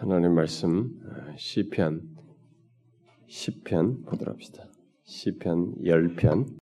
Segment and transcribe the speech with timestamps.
[0.00, 0.98] 하나님 말씀
[1.36, 2.16] 시편
[3.28, 4.66] 10편 보도록 합시다.
[5.04, 6.56] 시편 10편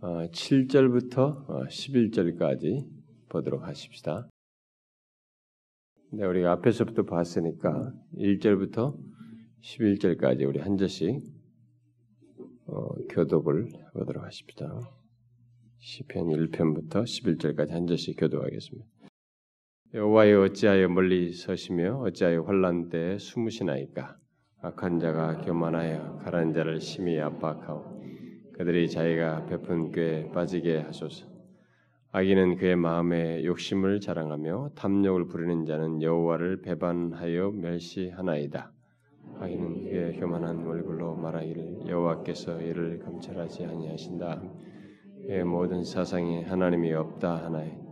[0.00, 2.88] 7절부터 11절까지
[3.28, 4.30] 보도록 하십시다.
[6.12, 8.96] 네, 우리가 앞에서부터 봤으니까 1절부터
[9.60, 11.22] 11절까지 우리 한 절씩
[12.68, 14.80] 어, 교독을 보도록 하십시다.
[15.76, 18.95] 시편 1편부터 11절까지 한 절씩 교독하겠습니다.
[19.94, 24.16] 여호와여 어찌하여 멀리 서시며 어찌하여 환란 때에 숨으시나이까?
[24.60, 28.02] 악한 자가 교만하여 가라는 자를 심히 압박하고
[28.54, 31.28] 그들이 자기가 베푼 꾀에 빠지게 하소서.
[32.10, 38.72] 악인은 그의 마음에 욕심을 자랑하며 탐욕을 부리는 자는 여호와를 배반하여 멸시하나이다.
[39.38, 44.42] 악인은 그의 교만한 얼굴로 말하기를 여호와께서 이를 감찰하지 아니하신다.
[45.26, 47.85] 그의 모든 사상에 하나님이 없다 하나이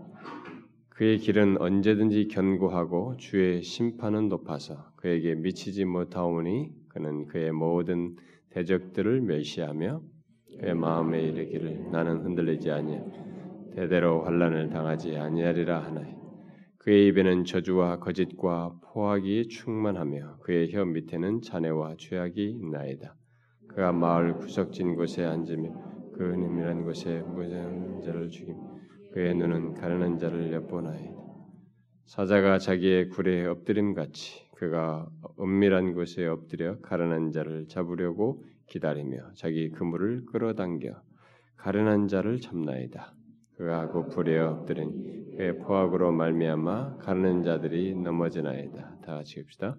[0.95, 8.15] 그의 길은 언제든지 견고하고 주의 심판은 높아서 그에게 미치지 못하오니 그는 그의 모든
[8.51, 10.01] 대적들을 멸시하며
[10.61, 13.03] 그의 마음에 이르기를 나는 흔들리지 아니하
[13.75, 16.15] 대대로 환란을 당하지 아니하리라 하나이
[16.79, 23.17] 그의 입에는 저주와 거짓과 포악이 충만하며 그의 혀 밑에는 잔해와 죄악이 있나이다.
[23.67, 25.73] 그가 마을 구석진 곳에 앉으며
[26.13, 27.25] 그 은밀한 곳에
[28.05, 28.74] 자를 죽이며
[29.15, 31.15] 그의 눈은 가르는 자를 엿보나이다.
[32.05, 40.27] 사자가 자기의 굴에 엎드림 같이 그가 은밀한 곳에 엎드려 가르는 자를 잡으려고 기다리며 자기 그물을
[40.27, 41.01] 끌어당겨
[41.57, 43.15] 가르는 자를 잡나이다.
[43.57, 48.97] 그가 그 불에 엎드린 그의 포악으로 말미암아 가르는 자들이 넘어지나이다.
[49.01, 49.77] 다 같이 합시다.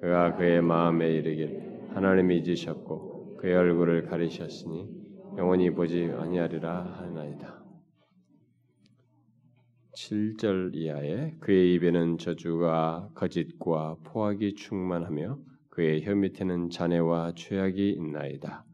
[0.00, 4.88] 그가 그의 마음에 이르길 하나님이 잊으셨고 그의 얼굴을 가리셨으니
[5.36, 7.67] 영원히 보지 아니하리라 하나이다.
[9.98, 18.64] 7절 이하에 그의 입에는 저주가 거짓과 포악이 충만하며 그의 혀 밑에는 잔해와 죄악이 있나이다.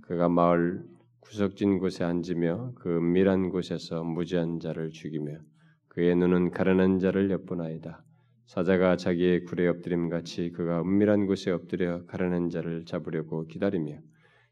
[0.00, 0.82] 그가 마을
[1.20, 5.40] 구석진 곳에 앉으며 그 은밀한 곳에서 무지한 자를 죽이며
[5.88, 8.02] 그의 눈은 가련한 자를 엿보나이다.
[8.46, 13.98] 사자가 자기의 굴에 엎드림 같이 그가 은밀한 곳에 엎드려 가련한 자를 잡으려고 기다리며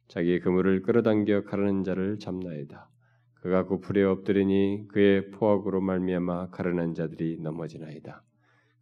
[0.08, 2.90] 자기 그물을 끌어당겨 가르는 자를 잡나이다.
[3.40, 8.22] 그가 그 불에 엎드리니 그의 포악으로 말미암아 가르는 자들이 넘어지나이다.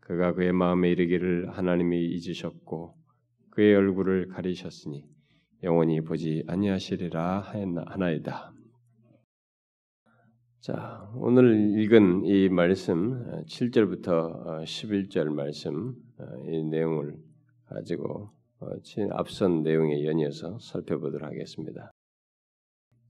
[0.01, 2.95] 그가 그의 마음에 이르기를 하나님이 잊으셨고
[3.51, 5.05] 그의 얼굴을 가리셨으니
[5.63, 7.41] 영원히 보지 아니하시리라
[7.87, 8.53] 하나이다.
[10.61, 15.95] 자, 오늘 읽은 이 말씀 7절부터 11절 말씀
[16.49, 17.17] 이 내용을
[17.67, 18.31] 가지고
[19.13, 21.93] 앞선 내용에 연이어서 살펴보도록 하겠습니다.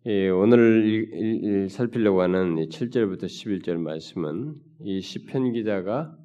[0.08, 6.16] 예, 오늘 살피려고 하는 7절부터 11절 말씀은 이 시편 기자가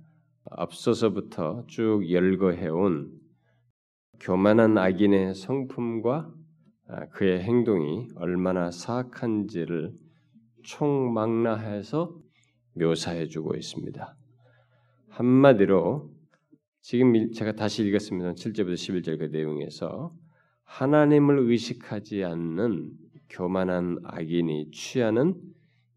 [0.52, 3.12] 앞서서부터 쭉 열거해온
[4.20, 6.32] 교만한 악인의 성품과
[6.90, 9.96] 아, 그의 행동이 얼마나 사악한지를
[10.62, 12.16] 총망라해서
[12.76, 14.16] 묘사해주고 있습니다.
[15.10, 16.08] 한마디로
[16.82, 18.34] 지금 제가 다시 읽었습니다.
[18.34, 20.14] 7절부터 11절 그 내용에서
[20.66, 22.92] 하나님을 의식하지 않는
[23.32, 25.36] 교만한 악인이 취하는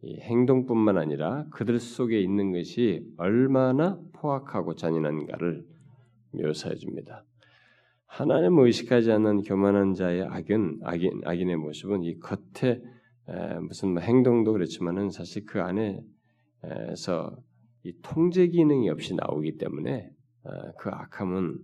[0.04, 5.66] 행동뿐만 아니라 그들 속에 있는 것이 얼마나 포악하고 잔인한가를
[6.32, 7.24] 묘사해 줍니다.
[8.06, 12.80] 하나님을 의식하지 않는 교만한 자의 악은 악인 악인의 모습은 이 겉에
[13.62, 17.36] 무슨 뭐 행동도 그렇지만은 사실 그 안에서
[17.82, 20.10] 이 통제 기능이 없이 나오기 때문에
[20.78, 21.58] 그 악함은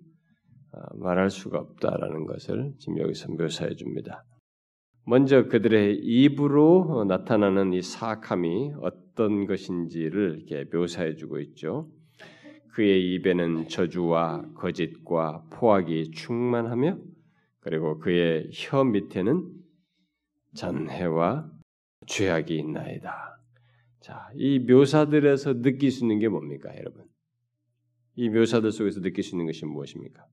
[0.73, 4.25] 어, 말할 수가 없다라는 것을 지금 여기서 묘사해 줍니다.
[5.05, 11.91] 먼저 그들의 입으로 나타나는 이 사악함이 어떤 것인지를 이렇게 묘사해 주고 있죠.
[12.73, 16.99] 그의 입에는 저주와 거짓과 포악이 충만하며
[17.61, 19.51] 그리고 그의 혀 밑에는
[20.55, 21.51] 잔해와
[22.07, 23.41] 죄악이 있나이다.
[24.01, 27.05] 자, 이 묘사들에서 느낄 수 있는 게 뭡니까, 여러분?
[28.17, 30.27] 이 묘사들 속에서 느낄 수 있는 것이 무엇입니까?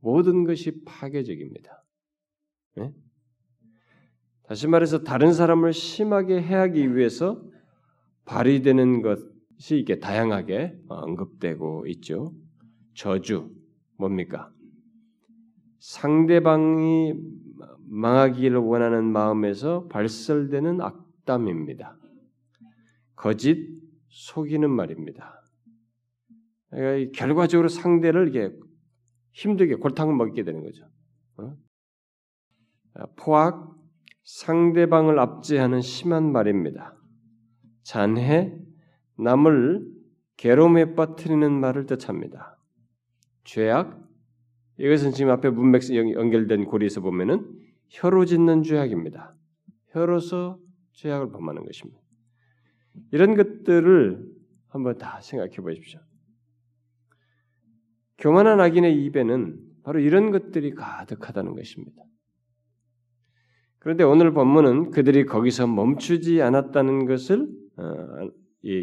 [0.00, 1.84] 모든 것이 파괴적입니다.
[2.76, 2.92] 네?
[4.46, 7.42] 다시 말해서 다른 사람을 심하게 해하기 위해서
[8.26, 12.34] 발휘되는 것이 이게 다양하게 언급되고 있죠.
[12.94, 13.50] 저주
[13.96, 14.50] 뭡니까?
[15.78, 17.14] 상대방이
[17.86, 21.98] 망하기를 원하는 마음에서 발설되는 악담입니다.
[23.16, 25.42] 거짓 속이는 말입니다.
[26.70, 28.52] 그러니까 결과적으로 상대를 이게
[29.32, 30.88] 힘들게 골탕을 먹게 되는 거죠.
[31.36, 31.56] 어?
[33.16, 33.73] 포악,
[34.24, 36.96] 상대방을 압제하는 심한 말입니다.
[37.82, 38.58] 잔해,
[39.18, 39.86] 남을
[40.36, 42.58] 괴로움에 빠뜨리는 말을 뜻합니다.
[43.44, 44.02] 죄악
[44.78, 47.48] 이것은 지금 앞에 문맥 연결된 고리에서 보면은
[47.88, 49.36] 혀로 짓는 죄악입니다.
[49.90, 50.58] 혀로서
[50.92, 52.00] 죄악을 범하는 것입니다.
[53.12, 54.26] 이런 것들을
[54.68, 56.00] 한번 다 생각해 보십시오.
[58.18, 62.02] 교만한 악인의 입에는 바로 이런 것들이 가득하다는 것입니다.
[63.84, 67.46] 그런데 오늘 본문은 그들이 거기서 멈추지 않았다는 것을
[67.76, 68.30] 어,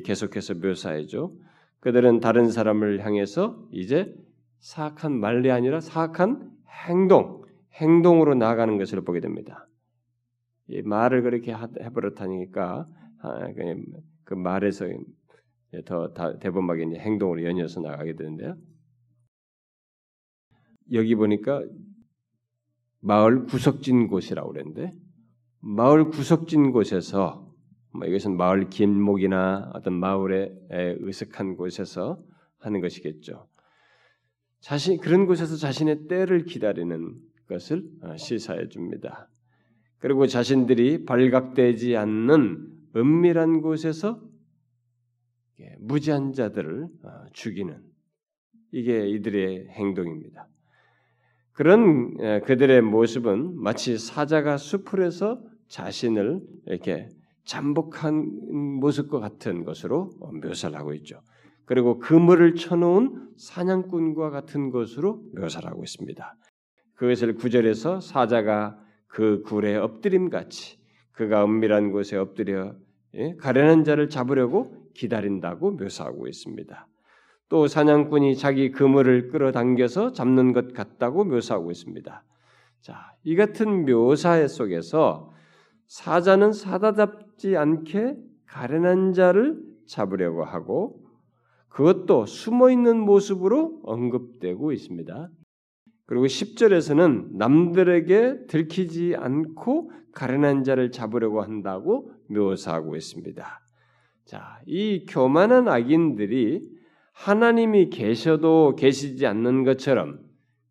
[0.06, 1.36] 계속해서 묘사해죠.
[1.80, 4.14] 그들은 다른 사람을 향해서 이제
[4.60, 6.52] 사악한 말이 아니라 사악한
[6.88, 7.42] 행동,
[7.74, 9.68] 행동으로 나아가는 것을 보게 됩니다.
[10.68, 12.88] 이 말을 그렇게 해버렸다니까
[13.24, 13.48] 아,
[14.24, 14.86] 그 말에서
[15.84, 18.56] 더 대범하게 행동으로 연이어서 나가게 되는데요.
[20.92, 21.64] 여기 보니까
[23.02, 24.94] 마을 구석진 곳이라고 그랬는데
[25.60, 27.52] 마을 구석진 곳에서
[27.94, 30.54] 뭐 이것은 마을 길목이나 어떤 마을의
[31.04, 32.24] 으슥한 곳에서
[32.60, 33.48] 하는 것이겠죠.
[34.62, 39.28] 자신 그런 곳에서 자신의 때를 기다리는 것을 어, 시사해 줍니다.
[39.98, 44.22] 그리고 자신들이 발각되지 않는 은밀한 곳에서
[45.80, 47.82] 무지한 자들을 어, 죽이는
[48.72, 50.48] 이게 이들의 행동입니다.
[51.54, 57.10] 그런 그들의 모습은 마치 사자가 수풀에서 자신을 이렇게
[57.46, 58.30] 잠복한
[58.80, 60.12] 모습과 같은 것으로
[60.44, 61.22] 묘사를 하고 있죠.
[61.66, 66.36] 그리고 그물을 쳐놓은 사냥꾼과 같은 것으로 묘사를 하고 있습니다.
[66.96, 68.78] 그것을 구절에서 사자가
[69.08, 70.78] 그 굴에 엎드림 같이
[71.12, 72.76] 그가 은밀한 곳에 엎드려
[73.16, 76.88] 예, 가련한 자를 잡으려고 기다린다고 묘사하고 있습니다.
[77.52, 82.24] 또 사냥꾼이 자기 그물을 끌어당겨서 잡는 것 같다고 묘사하고 있습니다.
[82.80, 85.34] 자, 이 같은 묘사 속에서
[85.88, 88.16] 사자는 사다잡지 않게
[88.46, 91.04] 가련한 자를 잡으려고 하고
[91.68, 95.30] 그것도 숨어 있는 모습으로 언급되고 있습니다.
[96.06, 103.60] 그리고 10절에서는 남들에게 들키지 않고 가련한 자를 잡으려고 한다고 묘사하고 있습니다.
[104.24, 106.71] 자, 이 교만한 악인들이
[107.24, 110.20] 하나님이 계셔도 계시지 않는 것처럼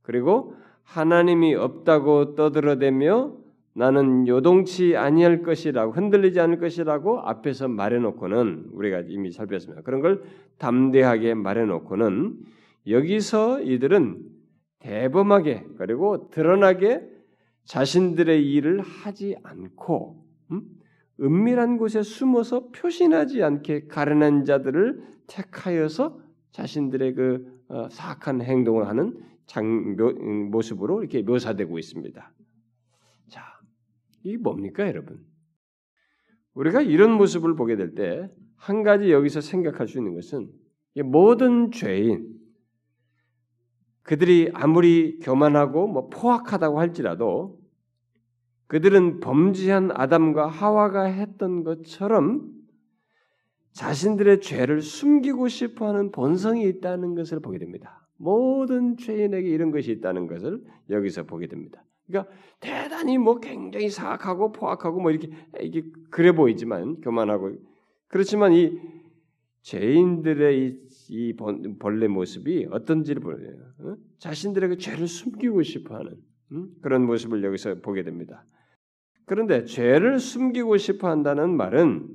[0.03, 3.37] 그리고 하나님이 없다고 떠들어대며
[3.73, 9.83] 나는 요동치 아니할 것이라고 흔들리지 않을 것이라고 앞에서 말해놓고는 우리가 이미 살폈습니다.
[9.83, 10.25] 그런 걸
[10.59, 12.37] 담대하게 말해놓고는
[12.89, 14.19] 여기서 이들은
[14.81, 17.03] 대범하게 그리고 드러나게
[17.65, 20.63] 자신들의 일을 하지 않고 음?
[21.21, 29.97] 은밀한 곳에 숨어서 표신하지 않게 가련한 자들을 택하여서 자신들의 그 어, 사악한 행동을 하는 장,
[29.97, 32.33] 묘, 음, 모습으로 이렇게 묘사되고 있습니다.
[33.29, 33.43] 자,
[34.23, 35.25] 이게 뭡니까, 여러분?
[36.55, 38.29] 우리가 이런 모습을 보게 될 때
[38.61, 40.51] 한 가지 여기서 생각할 수 있는 것은
[41.05, 42.39] 모든 죄인
[44.03, 47.59] 그들이 아무리 교만하고 뭐 포악하다고 할지라도
[48.67, 52.53] 그들은 범죄한 아담과 하와가 했던 것처럼
[53.73, 58.07] 자신들의 죄를 숨기고 싶어 하는 본성이 있다는 것을 보게 됩니다.
[58.17, 61.83] 모든 죄인에게 이런 것이 있다는 것을 여기서 보게 됩니다.
[62.07, 65.31] 그러니까 대단히 뭐 굉장히 사악하고 포악하고 뭐 이렇게
[65.61, 67.53] 이게 그래 보이지만 교만하고
[68.09, 68.79] 그렇지만 이
[69.63, 70.79] 죄인들의 이,
[71.09, 71.37] 이
[71.79, 73.57] 벌레 모습이 어떤지를 보여요.
[73.79, 73.97] 어?
[74.19, 76.17] 자신들에게 죄를 숨기고 싶어하는
[76.53, 76.69] 음?
[76.83, 78.45] 그런 모습을 여기서 보게 됩니다.
[79.27, 82.09] 그런데 죄를 숨기고 싶어한다는 말은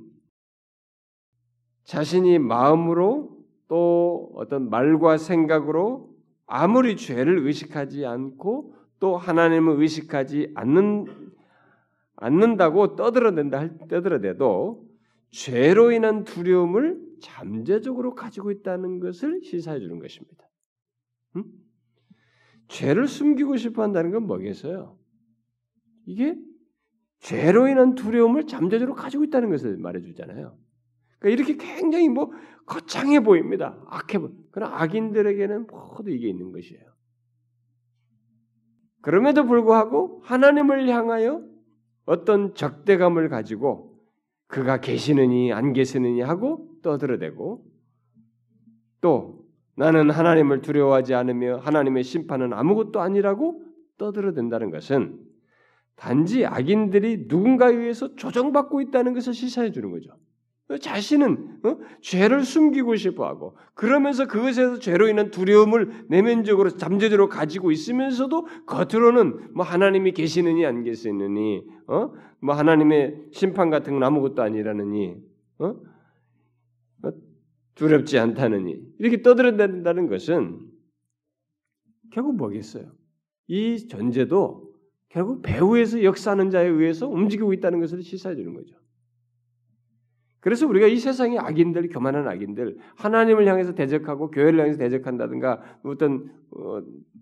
[1.86, 3.36] 자신이 마음으로
[3.68, 6.14] 또 어떤 말과 생각으로
[6.46, 11.06] 아무리 죄를 의식하지 않고 또 하나님을 의식하지 않는
[12.16, 14.84] 않는다고 떠들어댄다 떠들어대도
[15.30, 20.48] 죄로 인한 두려움을 잠재적으로 가지고 있다는 것을 시사해 주는 것입니다.
[21.36, 21.44] 음?
[22.68, 24.98] 죄를 숨기고 싶어 한다는 건 뭐겠어요?
[26.06, 26.36] 이게
[27.18, 30.56] 죄로 인한 두려움을 잠재적으로 가지고 있다는 것을 말해 주잖아요.
[31.26, 32.30] 그러니까 이렇게 굉장히 뭐
[32.66, 33.76] 거창해 보입니다.
[33.88, 34.30] 악해 보.
[34.52, 36.84] 그러나 악인들에게는 모두 이게 있는 것이에요.
[39.02, 41.42] 그럼에도 불구하고 하나님을 향하여
[42.04, 44.00] 어떤 적대감을 가지고
[44.46, 47.64] 그가 계시느니 안 계시느니 하고 떠들어대고
[49.00, 49.44] 또
[49.76, 53.64] 나는 하나님을 두려워하지 않으며 하나님의 심판은 아무것도 아니라고
[53.98, 55.18] 떠들어댄다는 것은
[55.96, 60.16] 단지 악인들이 누군가에 의해서 조정받고 있다는 것을 시사해 주는 거죠.
[60.80, 61.78] 자신은 어?
[62.00, 70.12] 죄를 숨기고 싶어하고 그러면서 그것에서 죄로 인한 두려움을 내면적으로 잠재적으로 가지고 있으면서도 겉으로는 뭐 하나님이
[70.12, 72.12] 계시느니 안 계시느니 어?
[72.40, 75.14] 뭐 하나님의 심판 같은 건 아무것도 아니라느니
[75.58, 75.66] 어?
[75.66, 77.12] 어?
[77.76, 80.60] 두렵지 않다느니 이렇게 떠들어댄다는 것은
[82.10, 82.90] 결국 뭐겠어요?
[83.46, 84.74] 이 존재도
[85.10, 88.76] 결국 배후에서 역사하는 자에 의해서 움직이고 있다는 것을 시사해 주는 거죠.
[90.46, 96.80] 그래서 우리가 이 세상의 악인들, 교만한 악인들, 하나님을 향해서 대적하고 교회를 향해서 대적한다든가 어떤 어,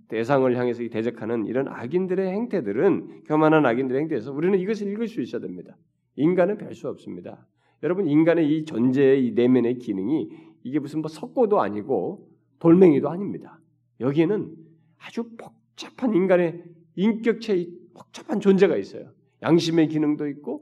[0.08, 5.74] 대상을 향해서 대적하는 이런 악인들의 행태들은 교만한 악인들의 행태에서 우리는 이것을 읽을 수 있어야 됩니다.
[6.16, 7.46] 인간은 별 수 없습니다.
[7.82, 10.28] 여러분 인간의 이 존재의 이 내면의 기능이
[10.62, 12.28] 이게 무슨 뭐 석고도 아니고
[12.58, 13.58] 돌멩이도 아닙니다.
[14.00, 14.54] 여기에는
[14.98, 16.62] 아주 복잡한 인간의
[16.96, 19.12] 인격체의 복잡한 존재가 있어요.
[19.40, 20.60] 양심의 기능도 있고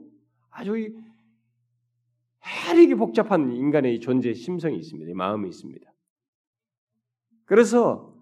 [0.49, 0.77] 아주
[2.45, 5.11] 해리게 복잡한 인간의 존재의 심성이 있습니다.
[5.15, 5.91] 마음이 있습니다.
[7.45, 8.13] 그래서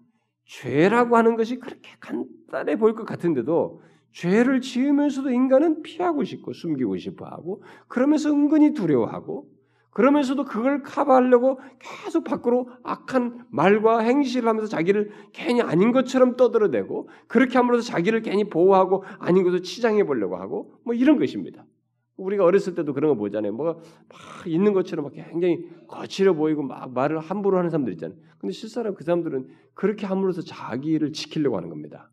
[0.44, 7.24] 죄라고 하는 것이 그렇게 간단해 보일 것 같은데도 죄를 지으면서도 인간은 피하고 싶고 숨기고 싶어
[7.24, 9.50] 하고 그러면서 은근히 두려워하고
[9.90, 17.58] 그러면서도 그걸 커버하려고 계속 밖으로 악한 말과 행실을 하면서 자기를 괜히 아닌 것처럼 떠들어대고 그렇게
[17.58, 21.66] 함으로써 자기를 괜히 보호하고 아닌 것을 치장해 보려고 하고 뭐 이런 것입니다.
[22.16, 23.52] 우리가 어렸을 때도 그런 거 보잖아요.
[23.52, 28.18] 뭐가 막 있는 것처럼 막 굉장히 거칠어 보이고 막 말을 함부로 하는 사람들 있잖아요.
[28.38, 32.10] 근데 실사람 그 사람들은 그렇게 함으로써 자기를 지키려고 하는 겁니다.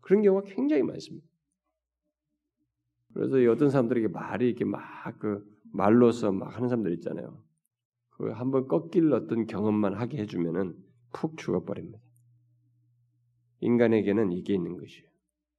[0.00, 1.26] 그런 경우가 굉장히 많습니다.
[3.14, 7.42] 그래서 어떤 사람들에게 말이 이렇게 막 그 말로서 막 하는 사람들 있잖아요.
[8.10, 10.76] 그 한번 꺾일 어떤 경험만 하게 해주면은
[11.12, 11.98] 푹 죽어버립니다.
[13.60, 15.08] 인간에게는 이게 있는 것이에요.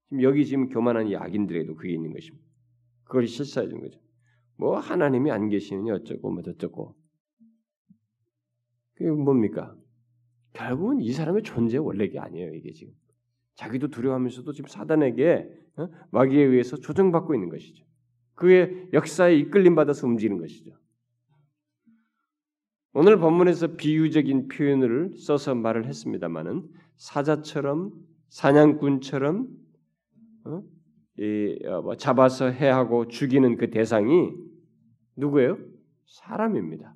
[0.09, 2.40] 지금 여기 지금 교만한 이 악인들에게도 그게 있는 것입니다.
[3.11, 3.99] 그걸 실사해 주는 거죠.
[4.55, 6.95] 뭐 하나님이 안 계시느니 어쩌고 뭐 저쩌고.
[8.93, 9.75] 그게 뭡니까?
[10.53, 12.53] 결국은 이 사람의 존재 원래게 아니에요.
[12.53, 12.93] 이게 지금
[13.55, 15.89] 자기도 두려워하면서도 지금 사단에게 어?
[16.11, 17.83] 마귀에 의해서 조정받고 있는 것이죠.
[18.35, 20.71] 그의 역사에 이끌림 받아서 움직이는 것이죠.
[22.93, 26.65] 오늘 본문에서 비유적인 표현을 써서 말을 했습니다만은
[26.95, 27.91] 사자처럼
[28.29, 29.49] 사냥꾼처럼
[30.45, 30.63] 어?
[31.65, 34.31] 어, 뭐 잡아서 해하고 죽이는 그 대상이
[35.15, 35.57] 누구예요?
[36.05, 36.95] 사람입니다.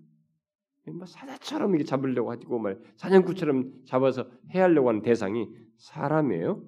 [0.87, 6.63] 뭐 사자처럼 이렇게 잡으려고 하고 말 사냥꾼처럼 잡아서 해하려고 하는 대상이 사람이에요.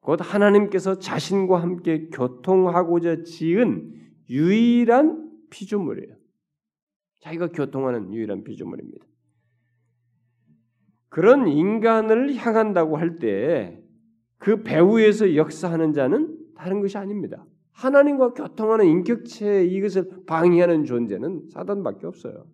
[0.00, 3.92] 곧 하나님께서 자신과 함께 교통하고자 지은
[4.28, 6.16] 유일한 피조물이에요.
[7.20, 9.04] 자기가 교통하는 유일한 피조물입니다.
[11.08, 13.84] 그런 인간을 향한다고 할 때
[14.44, 17.44] 그 배후에서 역사하는 자는 다른 것이 아닙니다.
[17.72, 22.46] 하나님과 교통하는 인격체 이것을 방해하는 존재는 사단밖에 없어요.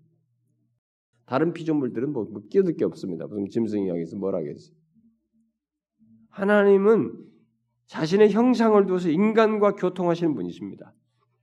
[1.26, 3.26] 다른 피조물들은 뭐, 뭐 끼어들 게 없습니다.
[3.26, 4.72] 무슨 짐승이 여기서 뭘 하겠어?
[6.30, 7.12] 하나님은
[7.86, 10.94] 자신의 형상을 두어서 인간과 교통하시는 분이십니다.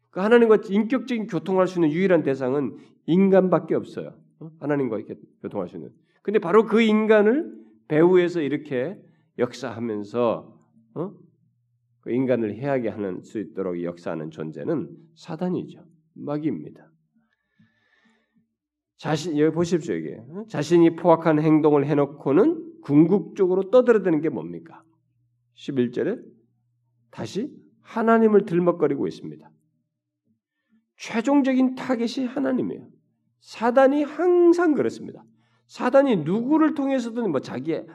[0.10, 4.20] 그 하나님과 인격적인 교통할 수 있는 유일한 대상은 인간밖에 없어요.
[4.40, 4.52] 어?
[4.60, 5.92] 하나님과 이렇게 교통할 수 있는.
[6.22, 7.54] 근데 바로 그 인간을
[7.88, 9.00] 배후에서 이렇게
[9.38, 10.60] 역사하면서
[10.96, 11.14] 어?
[12.08, 15.86] 그 인간을 해하게 하는 수 있도록 역사하는 존재는 사단이죠.
[16.14, 16.90] 마귀입니다.
[18.96, 20.46] 자신 여기 보십시오 이게 어?
[20.48, 24.82] 자신이 포악한 행동을 해놓고는 궁극적으로 떠들어대는 게 뭡니까?
[25.58, 26.24] 11절에
[27.12, 29.52] 다시 하나님을 들먹거리고 있습니다.
[30.96, 32.88] 최종적인 타겟이 하나님이에요.
[33.42, 35.26] 사단이 항상 그렇습니다.
[35.66, 37.86] 사단이 누구를 통해서든 뭐 자기의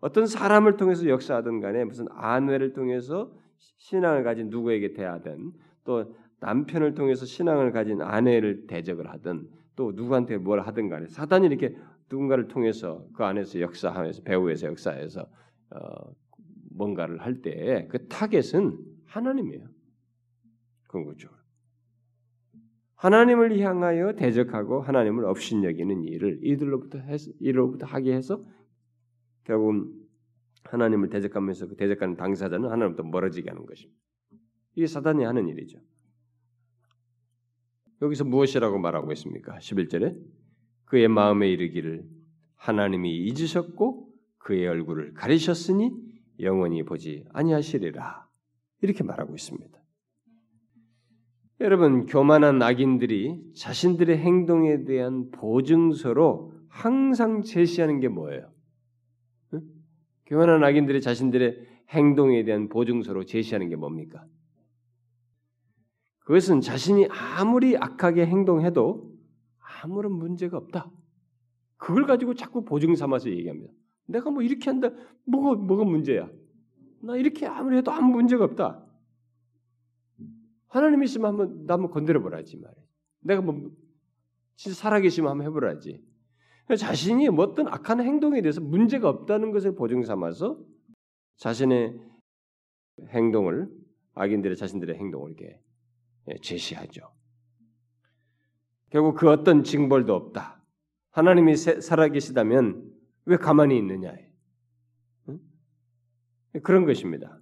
[0.00, 5.52] 어떤 사람을 통해서 역사하든 간에 무슨 아내를 통해서 신앙을 가진 누구에게 대하든
[5.84, 11.76] 또 남편을 통해서 신앙을 가진 아내를 대적을 하든 또 누구한테 뭘 하든 간에 사단이 이렇게
[12.10, 15.28] 누군가를 통해서 그 안에서 역사하면서 배후에서 역사해서
[15.70, 16.12] 어,
[16.70, 19.66] 뭔가를 할 때 그 타겟은 하나님이에요.
[20.88, 21.38] 궁극적으로.
[22.94, 28.44] 하나님을 향하여 대적하고 하나님을 업신여기는 일을 이들로부터 해서, 이로부터 하게 해서
[29.44, 29.92] 결국은
[30.70, 33.98] 하나님을 대적하면서 그 대적하는 당사자는 하나님부터 멀어지게 하는 것입니다.
[34.74, 35.78] 이게 사단이 하는 일이죠.
[38.02, 39.56] 여기서 무엇이라고 말하고 있습니까?
[39.58, 40.16] 11절에
[40.84, 42.08] 그의 마음에 이르기를
[42.54, 44.08] 하나님이 잊으셨고
[44.38, 45.90] 그의 얼굴을 가리셨으니
[46.40, 48.28] 영원히 보지 아니하시리라.
[48.82, 49.78] 이렇게 말하고 있습니다.
[51.60, 58.52] 여러분, 교만한 악인들이 자신들의 행동에 대한 보증서로 항상 제시하는 게 뭐예요?
[60.28, 64.26] 교만한 악인들이 자신들의 행동에 대한 보증서로 제시하는 게 뭡니까?
[66.20, 69.10] 그것은 자신이 아무리 악하게 행동해도
[69.58, 70.90] 아무런 문제가 없다.
[71.78, 73.72] 그걸 가지고 자꾸 보증 삼아서 얘기합니다.
[74.04, 74.90] 내가 뭐 이렇게 한다,
[75.24, 76.28] 뭐가, 뭐가 문제야?
[77.00, 78.84] 나 이렇게 아무리 해도 아무 문제가 없다.
[80.66, 82.84] 하나님 있으면 한번 나 한번 건드려 보라지 말이야.
[83.20, 83.70] 내가 뭐
[84.56, 86.04] 진짜 살아계시면 한번 해보라지.
[86.76, 90.58] 자신이 뭐 어떤 악한 행동에 대해서 문제가 없다는 것을 보증 삼아서
[91.36, 91.98] 자신의
[93.08, 93.68] 행동을
[94.14, 95.60] 악인들의 자신들의 행동을 이렇게
[96.28, 97.02] 예, 제시하죠.
[98.90, 100.62] 결국 그 어떤 징벌도 없다.
[101.10, 102.82] 하나님이 살아계시다면
[103.26, 104.14] 왜 가만히 있느냐?
[105.28, 105.40] 응?
[106.62, 107.38] 그런 것입니다.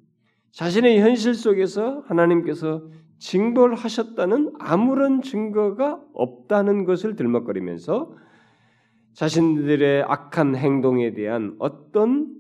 [0.53, 8.15] 자신의 현실 속에서 하나님께서 징벌하셨다는 아무런 증거가 없다는 것을 들먹거리면서
[9.17, 12.37] 자신들의 악한 행동에 대한 어떤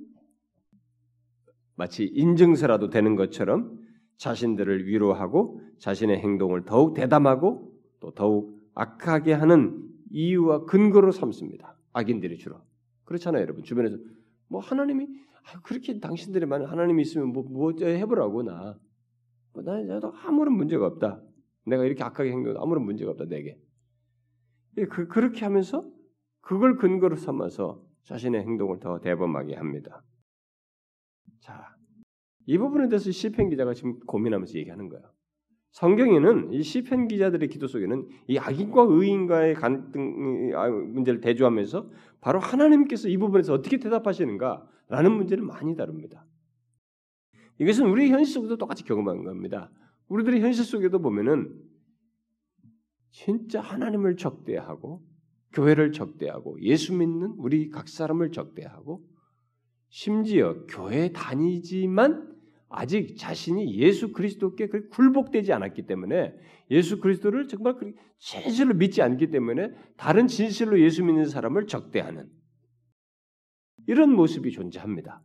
[1.75, 3.79] 마치 인증서라도 되는 것처럼
[4.19, 11.79] 자신들을 위로하고 자신의 행동을 더욱 대담하고 또 더욱 악하게 하는 이유와 근거로 삼습니다.
[11.95, 12.61] 악인들이 주로
[13.05, 13.65] 그렇잖아요, 여러분.
[13.65, 13.97] 주변에서
[14.49, 15.09] 뭐 하나님이
[15.63, 18.79] 그렇게 당신들이 만 하나님이 있으면 뭐, 뭐 해보라고 나.
[19.55, 21.23] 뭐 나도 아무런 문제가 없다.
[21.65, 23.59] 내가 이렇게 악하게 행동해도 아무런 문제가 없다 내게.
[24.91, 25.96] 그, 그렇게 하면서
[26.47, 30.05] 그걸 근거로 삼아서 자신의 행동을 더 대범하게 합니다.
[31.41, 31.75] 자,
[32.47, 35.11] 이 부분에 대해서 시편 기자가 지금 고민하면서 얘기하는 거예요.
[35.73, 43.09] 성경에는 이 시편 기자들의 기도 속에는 이 악인과 의인과의 갈등 아, 문제를 대조하면서 바로 하나님께서
[43.09, 46.25] 이 부분에서 어떻게 대답하시는가라는 문제를 많이 다룹니다.
[47.59, 49.73] 이것은 우리 현실 속에도 똑같이 경험한 겁니다.
[50.07, 51.61] 우리들의 현실 속에도 보면은
[53.11, 55.16] 진짜 하나님을 적대하고
[55.57, 59.03] 교회를 적대하고 예수 믿는 우리 각 사람을 적대하고
[59.89, 62.35] 심지어 교회 다니지만
[62.69, 66.35] 아직 자신이 예수 그리스도께 굴복되지 않았기 때문에
[66.71, 67.77] 예수 그리스도를 정말
[68.19, 72.29] 진실로 믿지 않기 때문에 다른 진실로 예수 믿는 사람을 적대하는
[73.87, 75.23] 이런 모습이 존재합니다.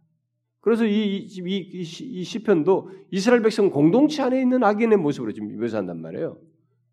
[0.61, 5.99] 그래서 이, 이, 이, 이 시편도 이스라엘 백성 공동체 안에 있는 악인의 모습으로 지금 묘사한단
[5.99, 6.39] 말이에요.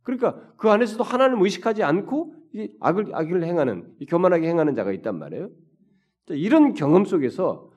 [0.03, 2.38] 그러니까 그 안에서도 하나님을 의식하지 않고
[2.81, 5.51] 악을 악을 행하는 교만하게 행하는 자가 있단 말이에요.
[6.31, 7.71] 이런 경험 속에서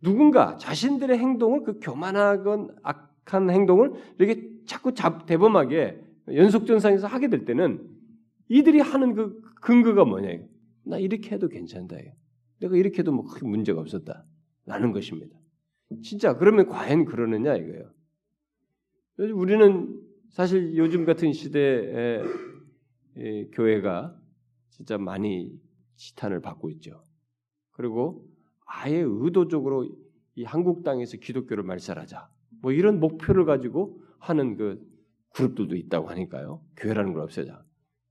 [0.00, 6.00] 누군가 자신들의 행동을 그 교만하건 악한 행동을 이렇게 자꾸 잡, 대범하게
[6.34, 7.88] 연속전상에서 하게 될 때는
[8.48, 10.38] 이들이 하는 그 근거가 뭐냐?
[10.84, 11.96] 나 이렇게 해도 괜찮다.
[12.60, 14.24] 내가 이렇게 해도 뭐 크게 문제가 없었다.
[14.66, 15.36] 라는 것입니다.
[16.02, 17.90] 진짜 그러면 과연 그러느냐 이거예요.
[19.34, 22.22] 우리는 사실 요즘 같은 시대에
[23.52, 24.18] 교회가
[24.70, 25.52] 진짜 많이
[25.96, 27.02] 지탄을 받고 있죠.
[27.72, 28.26] 그리고
[28.66, 29.88] 아예 의도적으로
[30.34, 32.28] 이 한국 땅에서 기독교를 말살하자.
[32.62, 34.80] 뭐 이런 목표를 가지고 하는 그
[35.34, 36.62] 그룹들도 있다고 하니까요.
[36.76, 37.64] 교회라는 걸 없애자.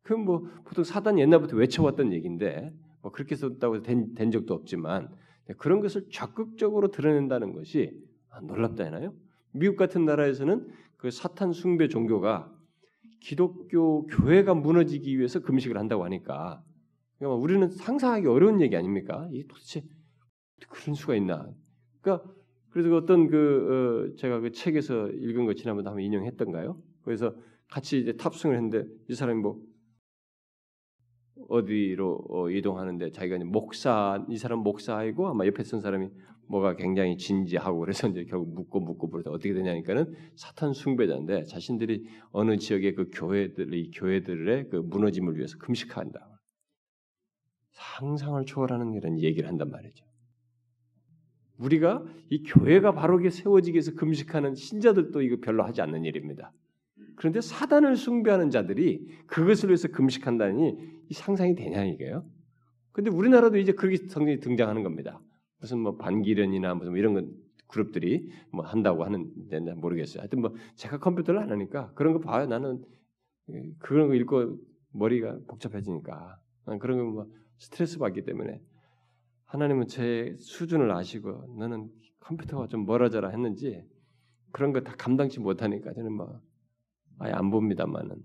[0.03, 5.09] 그건 뭐 보통 사단 옛날부터 외쳐왔던 얘기인데 뭐 그렇게 썼다고 된, 된 적도 없지만
[5.57, 7.99] 그런 것을 적극적으로 드러낸다는 것이
[8.43, 9.13] 놀랍다잖아요.
[9.53, 12.51] 미국 같은 나라에서는 그 사탄 숭배 종교가
[13.21, 16.63] 기독교 교회가 무너지기 위해서 금식을 한다고 하니까
[17.17, 19.29] 그러니까 우리는 상상하기 어려운 얘기 아닙니까?
[19.31, 19.83] 이게 도대체
[20.67, 21.49] 그런 수가 있나?
[22.01, 22.29] 그러니까
[22.71, 26.81] 그래서 어떤 그 어, 제가 그 책에서 읽은 거 지난번에 한번 인용했던가요?
[27.03, 27.35] 그래서
[27.69, 29.61] 같이 이제 탑승을 했는데 이 사람이 뭐
[31.49, 36.09] 어디로 어, 이동하는데 자기가 목사 이 사람 목사이고 아마 옆에 선 사람이
[36.47, 42.57] 뭐가 굉장히 진지하고 그래서 이제 결국 묻고 묻고 부르다 어떻게 되냐니까는 사탄 숭배자인데 자신들이 어느
[42.57, 46.27] 지역의 그 교회들의 교회들의 그 무너짐을 위해서 금식한다.
[47.71, 50.05] 상상을 초월하는 이런 얘기를 한단 말이죠.
[51.57, 56.51] 우리가 이 교회가 바로게 세워지기 위해서 금식하는 신자들도 이거 별로 하지 않는 일입니다.
[57.15, 60.77] 그런데 사단을 숭배하는 자들이 그것을 위해서 금식한다니
[61.13, 62.25] 상상이 되냐 이게요.
[62.91, 65.21] 근데 우리나라도 이제 그렇게 성경이 등장하는 겁니다.
[65.59, 67.31] 무슨 뭐 반기련이나 무슨 뭐 이런 건
[67.67, 70.21] 그룹들이 뭐 한다고 하는데 모르겠어요.
[70.21, 72.45] 하여튼 뭐 제가 컴퓨터를 안 하니까 그런 거 봐요.
[72.47, 72.83] 나는
[73.79, 74.57] 그런 거 읽고
[74.93, 76.39] 머리가 복잡해지니까
[76.79, 77.27] 그런 거 뭐
[77.59, 78.59] 스트레스 받기 때문에
[79.45, 81.89] 하나님은 제 수준을 아시고 너는
[82.21, 83.83] 컴퓨터가 좀 멀어져라 했는지
[84.51, 86.41] 그런 거 다 감당치 못하니까 저는 뭐
[87.21, 88.15] 아예 안 봅니다만은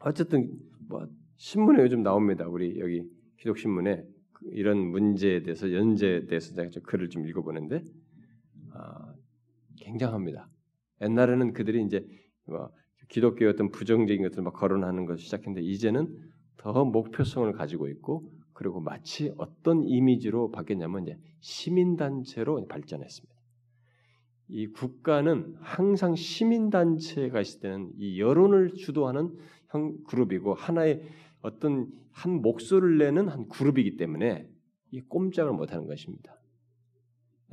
[0.00, 0.50] 어쨌든
[0.88, 2.48] 뭐 신문에 요즘 나옵니다.
[2.48, 3.02] 우리 여기
[3.36, 4.02] 기독 신문에
[4.52, 7.82] 이런 문제에 대해서 연재에 대해서 제가 글을 좀 읽어보는데
[8.72, 9.14] 아,
[9.76, 10.48] 굉장합니다.
[11.02, 12.04] 옛날에는 그들이 이제
[12.46, 12.70] 뭐
[13.10, 16.08] 기독교의 어떤 부정적인 것들을 막 거론하는 것을 시작했는데 이제는
[16.56, 23.37] 더 목표성을 가지고 있고 그리고 마치 어떤 이미지로 바뀌었냐면 이제 시민단체로 발전했습니다.
[24.48, 29.36] 이 국가는 항상 시민단체가 있을 때는 이 여론을 주도하는
[29.70, 31.02] 형 그룹이고 하나의
[31.42, 34.48] 어떤 한 목소리를 내는 한 그룹이기 때문에
[34.90, 36.34] 이 꼼짝을 못하는 것입니다.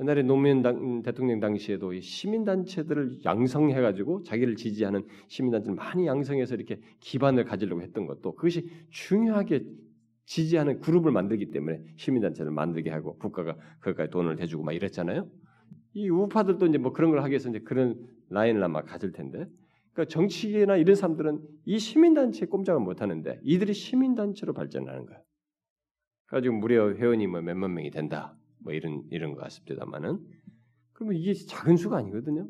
[0.00, 7.44] 옛날에 노무현 당, 대통령 당시에도 이 시민단체들을 양성해가지고 자기를 지지하는 시민단체를 많이 양성해서 이렇게 기반을
[7.44, 9.64] 가지려고 했던 것도 그것이 중요하게
[10.26, 15.30] 지지하는 그룹을 만들기 때문에 시민단체를 만들게 하고 국가가 그까지 돈을 대주고 막 이랬잖아요.
[15.96, 19.48] 이 우파들도 이제 뭐 그런 걸 하기 위해서 이제 그런 라인을 아마 가질 텐데.
[19.94, 25.18] 그러니까 정치계나 이런 사람들은 이 시민단체에 꼼짝을 못 하는데 이들이 시민단체로 발전하는 거야.
[26.26, 28.36] 가지고 무려 회원이 뭐 몇만 명이 된다.
[28.58, 30.18] 뭐 이런 이런 것 같습니다만은
[30.92, 32.46] 그러면 이게 작은 수가 아니거든요.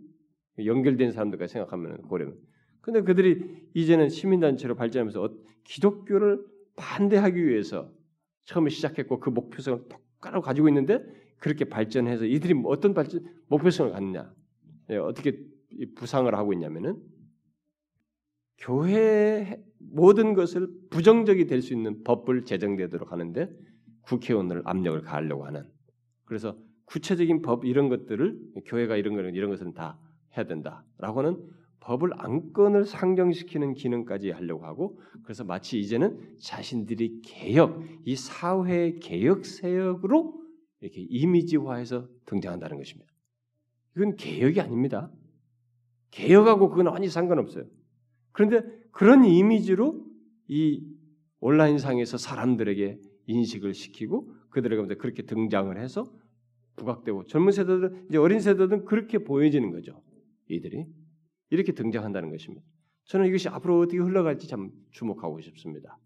[0.65, 2.37] 연결된 사람들까지 생각하면 고려면.
[2.81, 5.31] 근데 그들이 이제는 시민단체로 발전하면서 어,
[5.63, 7.93] 기독교를 반대하기 위해서
[8.47, 11.01] 처음에 시작했고 그 목표성을 똑바로 가지고 있는데
[11.39, 14.33] 그렇게 발전해서 이들이 어떤 발전 목표성을 갖느냐.
[14.91, 15.39] 예, 어떻게
[15.97, 17.03] 부상을 하고 있냐면은
[18.59, 23.51] 교회 모든 것을 부정적이 될 수 있는 법을 제정되도록 하는데
[24.03, 25.65] 국회의원을 압력을 가하려고 하는.
[26.25, 29.99] 그래서 구체적인 법 이런 것들을 교회가 이런 거는 이런 것은 다
[30.37, 31.45] 해야 된다라고는
[31.81, 40.35] 법을 안건을 상정시키는 기능까지 하려고 하고 그래서 마치 이제는 자신들이 개혁 이 사회 개혁 세력으로
[40.81, 43.11] 이렇게 이미지화해서 등장한다는 것입니다.
[43.97, 45.11] 이건 개혁이 아닙니다.
[46.11, 47.65] 개혁하고 그건 아니 상관없어요.
[48.33, 50.05] 그런데 그런 이미지로
[50.49, 50.83] 이
[51.41, 56.13] 온라인상에서 사람들에게 인식을 시키고 그들에게 먼저 그렇게 등장을 해서
[56.77, 60.03] 부각되고 젊은 세대들 이제 어린 세대들은 그렇게 보여지는 거죠.
[60.49, 60.87] 이들이
[61.51, 62.65] 이렇게 등장한다는 것입니다.
[63.05, 65.99] 저는 이것이 앞으로 어떻게 흘러갈지 참 주목하고 싶습니다.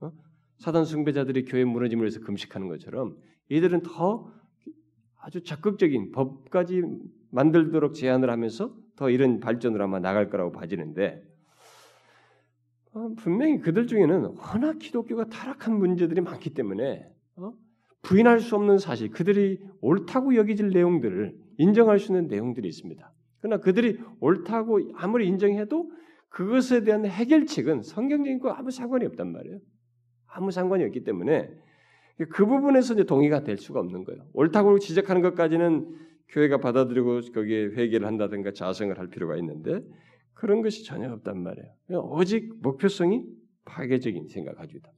[0.00, 0.12] 어?
[0.58, 3.16] 사단 숭배자들이 교회 무너짐을 위해서 금식하는 것처럼
[3.48, 4.32] 이들은 더
[5.20, 6.82] 아주 적극적인 법까지
[7.30, 11.22] 만들도록 제안을 하면서 더 이런 발전을 아마 나갈 거라고 봐지는데
[12.92, 17.52] 어, 분명히 그들 중에는 워낙 기독교가 타락한 문제들이 많기 때문에 어?
[18.02, 23.12] 부인할 수 없는 사실, 그들이 옳다고 여기질 내용들을 인정할 수 있는 내용들이 있습니다.
[23.40, 25.90] 그러나 그들이 옳다고 아무리 인정해도
[26.28, 29.58] 그것에 대한 해결책은 성경적인 거 아무 상관이 없단 말이에요.
[30.26, 31.50] 아무 상관이 없기 때문에
[32.30, 34.24] 그 부분에서 이제 동의가 될 수가 없는 거예요.
[34.32, 35.88] 옳다고 지적하는 것까지는
[36.28, 39.80] 교회가 받아들이고 거기에 회개를 한다든가 자성을 할 필요가 있는데
[40.32, 41.70] 그런 것이 전혀 없단 말이에요.
[42.10, 43.24] 오직 목표성이
[43.64, 44.90] 파괴적인 생각 가지고 있다.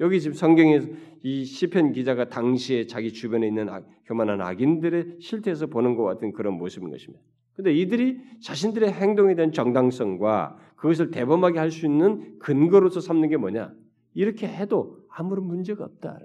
[0.00, 0.80] 여기 지금 성경에
[1.24, 6.54] 이 시편 기자가 당시에 자기 주변에 있는 악, 교만한 악인들의 실태에서 보는 것 같은 그런
[6.54, 7.22] 모습인 것입니다.
[7.54, 13.74] 근데 이들이 자신들의 행동에 대한 정당성과 그것을 대범하게 할 수 있는 근거로서 삼는 게 뭐냐?
[14.14, 16.20] 이렇게 해도 아무런 문제가 없다.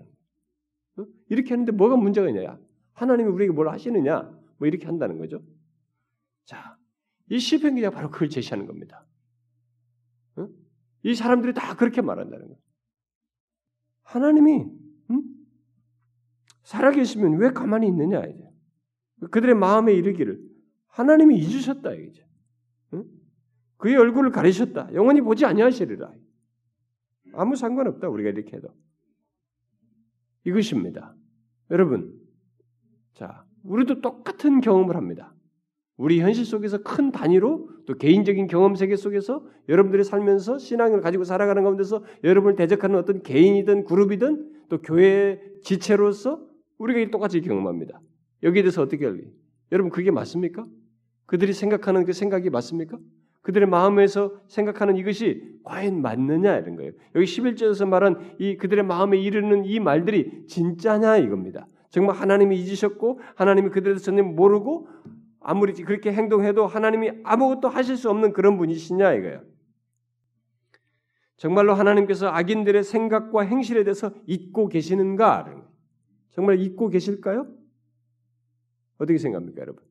[1.29, 2.59] 이렇게 하는데 뭐가 문제가 있냐?
[2.93, 4.21] 하나님이 우리에게 뭘 하시느냐?
[4.57, 5.43] 뭐 이렇게 한다는 거죠.
[6.45, 6.77] 자,
[7.29, 9.05] 이 시편 기자가 바로 그걸 제시하는 겁니다.
[11.03, 12.59] 이 사람들이 다 그렇게 말한다는 거예요.
[14.03, 14.65] 하나님이
[15.09, 15.23] 음?
[16.63, 18.47] 살아계시면 왜 가만히 있느냐 이제
[19.31, 20.39] 그들의 마음에 이르기를
[20.87, 22.25] 하나님이 잊으셨다 이제
[22.93, 23.05] 응?
[23.77, 26.13] 그의 얼굴을 가리셨다 영원히 보지 아니하시리라
[27.33, 28.69] 아무 상관없다 우리가 이렇게 해도
[30.45, 31.15] 이것입니다
[31.71, 32.19] 여러분
[33.13, 35.33] 자 우리도 똑같은 경험을 합니다
[35.95, 41.61] 우리 현실 속에서 큰 단위로 또 개인적인 경험 세계 속에서 여러분들이 살면서 신앙을 가지고 살아가는
[41.63, 46.41] 가운데서 여러분을 대적하는 어떤 개인이든 그룹이든 또 교회의 지체로서
[46.77, 48.01] 우리가 똑같이 경험합니다.
[48.41, 49.23] 여기에 대해서 어떻게 할래?
[49.71, 50.65] 여러분 그게 맞습니까?
[51.25, 52.97] 그들이 생각하는 그 생각이 맞습니까?
[53.43, 56.91] 그들의 마음에서 생각하는 이것이 과연 맞느냐 이런 거예요.
[57.15, 61.67] 여기 11절에서 말한 이 그들의 마음에 이르는 이 말들이 진짜냐 이겁니다.
[61.89, 64.87] 정말 하나님이 잊으셨고 하나님이 그들에 대해서 전혀 모르고
[65.41, 69.43] 아무리 그렇게 행동해도 하나님이 아무것도 하실 수 없는 그런 분이시냐 이거예요.
[71.35, 75.53] 정말로 하나님께서 악인들의 생각과 행실에 대해서 잊고 계시는가?
[76.31, 77.45] 정말 잊고 계실까요?
[78.97, 79.82] 어떻게 생각합니까, 여러분?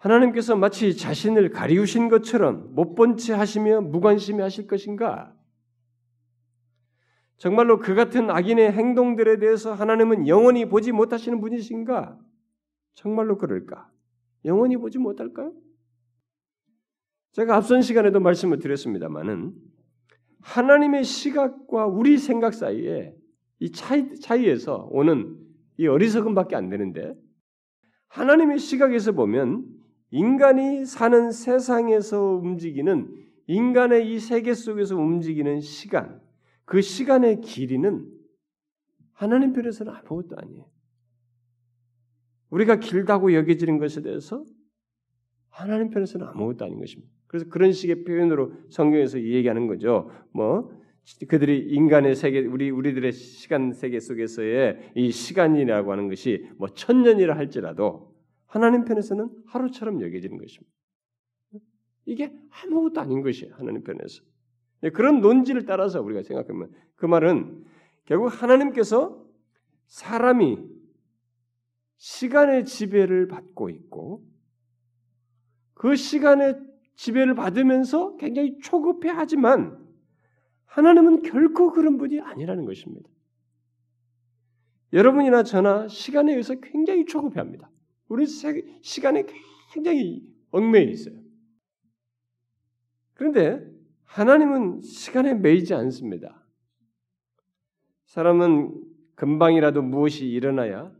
[0.00, 5.34] 하나님께서 마치 자신을 가리우신 것처럼 못 본 채 하시며 무관심해 하실 것인가?
[7.36, 12.18] 정말로 그 같은 악인의 행동들에 대해서 하나님은 영원히 보지 못하시는 분이신가?
[12.94, 13.90] 정말로 그럴까?
[14.46, 15.52] 영원히 보지 못할까요?
[17.32, 19.54] 제가 앞선 시간에도 말씀을 드렸습니다만은
[20.40, 23.14] 하나님의 시각과 우리 생각 사이에
[23.58, 25.38] 이 차이, 차이에서 오는
[25.76, 27.14] 이 어리석음밖에 안 되는데
[28.08, 29.79] 하나님의 시각에서 보면
[30.10, 36.20] 인간이 사는 세상에서 움직이는 인간의 이 세계 속에서 움직이는 시간,
[36.64, 38.08] 그 시간의 길이는
[39.12, 40.66] 하나님 편에서는 아무것도 아니에요.
[42.50, 44.44] 우리가 길다고 여겨지는 것에 대해서
[45.48, 47.12] 하나님 편에서는 아무것도 아닌 것입니다.
[47.26, 50.10] 그래서 그런 식의 표현으로 성경에서 얘기하는 거죠.
[50.32, 50.70] 뭐
[51.28, 58.09] 그들이 인간의 세계, 우리 우리들의 시간 세계 속에서의 이 시간이라고 하는 것이 뭐 천년이라 할지라도
[58.50, 60.74] 하나님 편에서는 하루처럼 여겨지는 것입니다.
[62.04, 63.54] 이게 아무것도 아닌 것이에요.
[63.54, 64.24] 하나님 편에서.
[64.80, 67.64] 네, 그런 논지를 따라서 우리가 생각하면 그 말은
[68.06, 69.24] 결국 하나님께서
[69.86, 70.58] 사람이
[71.96, 74.26] 시간의 지배를 받고 있고
[75.74, 76.58] 그 시간의
[76.96, 79.78] 지배를 받으면서 굉장히 초급해 하지만
[80.64, 83.08] 하나님은 결코 그런 분이 아니라는 것입니다.
[84.92, 87.69] 여러분이나 저나 시간에 의해서 굉장히 초급해 합니다.
[88.10, 89.24] 우리 시간에
[89.72, 91.14] 굉장히 얽매여 있어요.
[93.14, 93.64] 그런데
[94.04, 96.44] 하나님은 시간에 매이지 않습니다.
[98.06, 98.82] 사람은
[99.14, 100.92] 금방이라도 무엇이 일어나야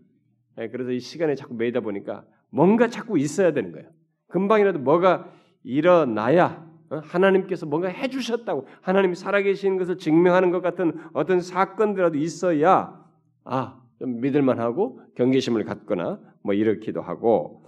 [0.59, 3.91] 예, 그래서 이 시간에 자꾸 매이다 보니까 뭔가 자꾸 있어야 되는 거예요.
[4.29, 5.33] 금방이라도 뭐가
[5.65, 13.05] 일어나야 어, 하나님께서 뭔가 해주셨다고 하나님이 살아계신 것을 증명하는 것 같은 어떤 사건들라도 있어야
[13.43, 17.65] 아, 좀 믿을만하고 경계심을 갖거나 뭐 이렇기도 하고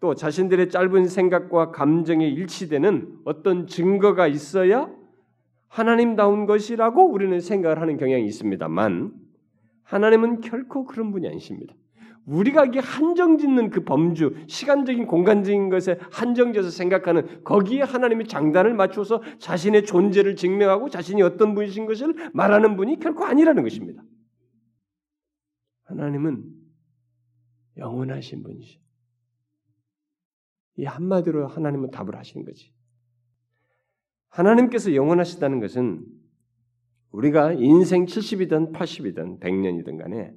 [0.00, 4.90] 또 자신들의 짧은 생각과 감정에 일치되는 어떤 증거가 있어야
[5.68, 9.12] 하나님다운 것이라고 우리는 생각을 하는 경향이 있습니다만
[9.82, 11.74] 하나님은 결코 그런 분이 아니십니다.
[12.26, 19.84] 우리가 이게 한정짓는 그 범주, 시간적인 공간적인 것에 한정져서 생각하는 거기에 하나님이 장단을 맞춰서 자신의
[19.84, 24.02] 존재를 증명하고 자신이 어떤 분이신 것을 말하는 분이 결코 아니라는 것입니다.
[25.84, 26.63] 하나님은
[27.76, 28.80] 영원하신 분이죠.
[30.76, 32.72] 이 한마디로 하나님은 답을 하시는 거지.
[34.28, 36.04] 하나님께서 영원하시다는 것은
[37.10, 40.34] 우리가 인생 70이든 80이든 100년이든 간에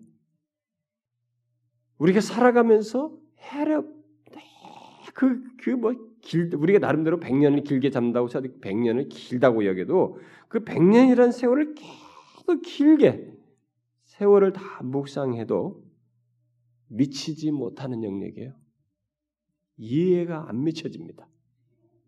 [1.98, 3.98] 우리가 살아가면서 해롭
[5.16, 10.20] 그그 뭐 길 우리가 나름대로 100년을 길게 잡는다고 해서 100년을 길다고 여겨도
[10.50, 13.34] 그 100년이라는 세월을 계속 길게
[14.04, 15.87] 세월을 다 묵상해도
[16.88, 18.54] 미치지 못하는 영역이에요.
[19.78, 21.28] 이해가 안 미쳐집니다.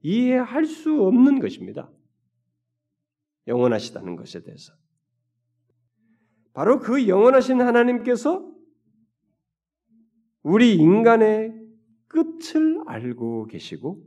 [0.01, 1.91] 이해할 수 없는 것입니다.
[3.47, 4.73] 영원하시다는 것에 대해서.
[6.53, 8.49] 바로 그 영원하신 하나님께서
[10.41, 11.53] 우리 인간의
[12.07, 14.03] 끝을 알고 계시고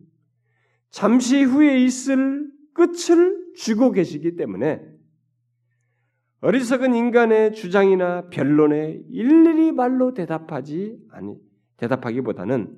[0.90, 4.91] 잠시 후에 있을 끝을 쥐고 계시기 때문에
[6.42, 11.36] 어리석은 인간의 주장이나 변론에 일일이 말로 대답하지 아니
[11.76, 12.76] 대답하기보다는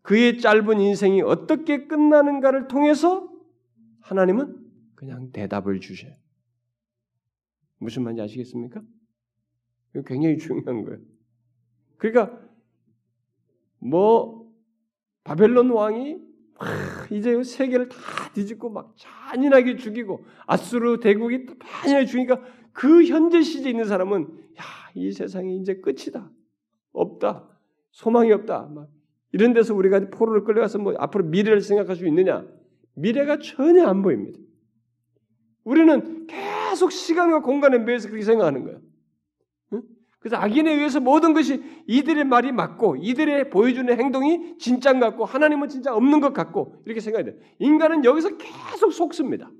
[0.00, 3.30] 그의 짧은 인생이 어떻게 끝나는가를 통해서
[4.00, 4.56] 하나님은
[4.94, 6.14] 그냥 대답을 주셔요.
[7.78, 8.80] 무슨 말인지 아시겠습니까?
[9.94, 10.98] 이거 굉장히 중요한 거예요.
[11.98, 12.40] 그러니까
[13.78, 14.50] 뭐
[15.22, 16.18] 바벨론 왕이
[17.10, 17.98] 이제 세계를 다
[18.32, 21.46] 뒤집고 막 잔인하게 죽이고 아수르 대국이
[21.82, 22.40] 잔인하게 죽이니까
[22.72, 24.22] 그 현재 시제에 있는 사람은
[24.58, 26.30] 야, 이 세상이 이제 끝이다.
[26.92, 27.48] 없다.
[27.90, 28.70] 소망이 없다.
[28.74, 28.88] 막
[29.32, 32.46] 이런 데서 우리가 포로를 끌려가서 뭐 앞으로 미래를 생각할 수 있느냐?
[32.94, 34.38] 미래가 전혀 안 보입니다.
[35.64, 38.80] 우리는 계속 시간과 공간에 매여서 그렇게 생각하는 거예요.
[40.22, 44.56] 그래서 악인에 의해서 모든 것이 이들의 말이 맞고 이들의 보여주는 행동이
[45.00, 47.42] 것 같고 하나님은 진짜 없는 것 같고 이렇게 생각해야 돼요.
[47.58, 49.50] 인간은 여기서 계속 속습니다.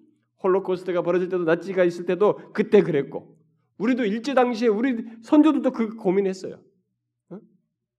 [0.42, 3.37] 홀로코스트가 벌어질 때도 나치가 있을 때도 그때 그랬고
[3.78, 6.61] 우리도 일제 당시에 우리 선조들도 그 고민했어요.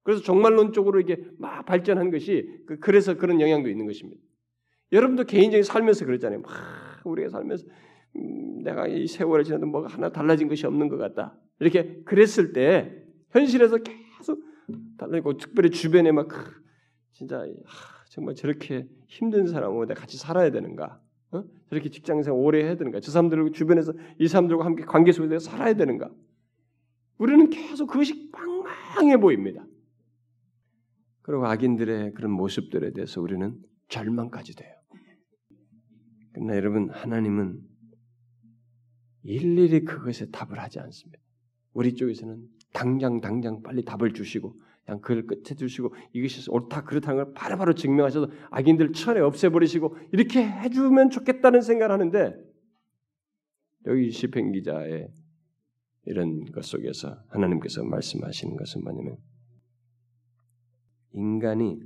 [0.04, 4.22] 그래서 종말론 쪽으로 이게 막 발전한 것이 그 그래서 그런 영향도 있는 것입니다.
[4.92, 6.42] 여러분도 개인적인 살면서 그랬잖아요.
[6.42, 6.52] 막
[7.06, 7.66] 우리가 살면서
[8.18, 11.36] 음, 내가 이 세월을 지나도 뭐가 하나 달라진 것이 없는 것 같다.
[11.60, 14.44] 이렇게 그랬을 때 현실에서 계속
[14.98, 16.28] 달라지고 특별히 주변에 막
[17.14, 21.02] 진짜 하, 정말 저렇게 힘든 사람하고 같이 살아야 되는가?
[21.34, 21.44] 어?
[21.70, 23.00] 저렇게 직장생활 오래 해야 되는가?
[23.00, 26.10] 저 사람들 주변에서 이 사람들과 함께 관계 속에서 살아야 되는가?
[27.18, 29.66] 우리는 계속 그것이 빵망해 보입니다.
[31.22, 34.74] 그리고 악인들의 그런 모습들에 대해서 우리는 절망까지 돼요.
[36.34, 37.62] 그러나 여러분 하나님은
[39.24, 41.22] 일일이 그것에 답을 하지 않습니다.
[41.74, 47.34] 우리 쪽에서는 당장 당장 빨리 답을 주시고 그냥 그걸 끝에 두시고 이것이 옳다 그렇다는 걸
[47.34, 52.36] 바로바로 증명하셔서 악인들 천에 없애버리시고 이렇게 해주면 좋겠다는 생각을 하는데
[53.86, 55.10] 여기 시편 기자의
[56.06, 59.18] 이런 것 속에서 하나님께서 말씀하시는 것은 뭐냐면
[61.14, 61.80] 인간이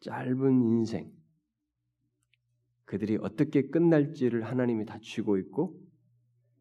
[0.00, 1.12] 짧은 인생
[2.84, 5.78] 그들이 어떻게 끝날지를 하나님이 다 쥐고 있고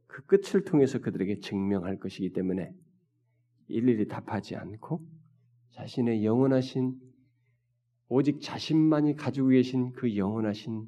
[0.07, 2.73] 그 끝을 통해서 그들에게 증명할 것이기 때문에
[3.69, 5.01] 일일이 답하지 않고
[5.71, 6.99] 자신의 영원하신
[8.09, 10.87] 오직 자신만이 가지고 계신 그 영원하신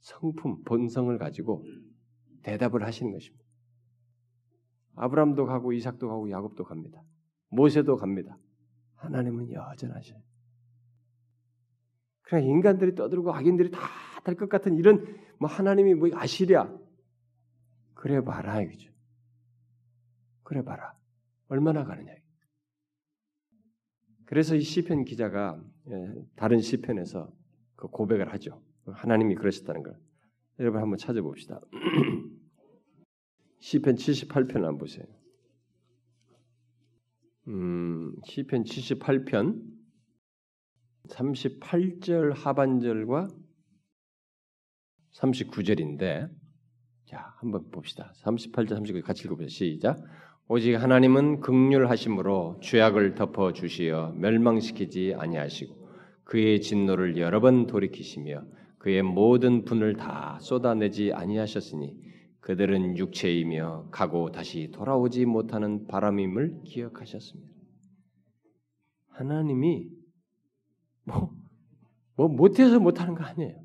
[0.00, 1.64] 성품, 본성을 가지고
[2.42, 3.44] 대답을 하시는 것입니다.
[4.96, 7.02] 아브람도 가고 이삭도 가고 야곱도 갑니다.
[7.48, 8.38] 모세도 갑니다.
[8.96, 10.20] 하나님은 여전하셔요.
[12.22, 13.78] 그냥 인간들이 떠들고 악인들이 다
[14.24, 15.04] 될 것 같은 이런
[15.38, 16.74] 뭐 하나님이 뭐 아시랴
[17.94, 18.90] 그래 봐라 이거죠.
[20.42, 20.94] 그래 봐라
[21.48, 22.14] 얼마나 가느냐.
[24.26, 27.30] 그래서 이 시편 기자가 예, 다른 시편에서
[27.76, 28.62] 그 고백을 하죠.
[28.86, 29.98] 하나님이 그러셨다는 걸.
[30.58, 31.60] 여러분 한번 찾아봅시다.
[33.60, 35.06] 시편 78편 한번 보세요.
[37.48, 39.74] 음, 시편 78편
[41.08, 43.28] 38절 하반절과
[45.12, 46.30] 39절인데
[47.06, 48.12] 자, 한번 봅시다.
[48.22, 49.48] 38절 39절 같이 읽어 보세요.
[49.48, 50.02] 시작.
[50.46, 55.88] 오직 하나님은 극률하심으로 죄악을 덮어 주시어 멸망시키지 아니하시고
[56.24, 58.44] 그의 진노를 여러 번 돌이키시며
[58.76, 61.96] 그의 모든 분을 다 쏟아내지 아니하셨으니
[62.40, 67.50] 그들은 육체이며 가고 다시 돌아오지 못하는 바람임을 기억하셨습니다.
[69.08, 69.88] 하나님이
[71.04, 71.34] 뭐,
[72.16, 73.62] 뭐 못해서 못하는 거 아니에요.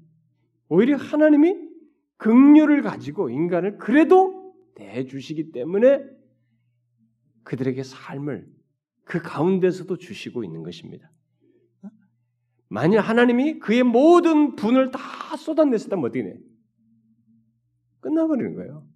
[0.69, 1.55] 오히려 하나님이
[2.15, 6.18] 긍휼을 가지고 인간을 그래도 대주시기 때문에
[7.43, 8.47] 그들에게 삶을
[9.05, 11.11] 그 가운데서도 주시고 있는 것입니다.
[12.67, 14.99] 만일 하나님이 그의 모든 분을 다
[15.35, 16.39] 쏟아냈었다면 어떻게 돼?
[18.01, 18.87] 끝나버리는 거예요.